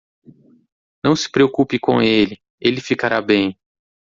[1.05, 2.41] Não se preocupe com ele?
[2.59, 3.55] ele ficará bem.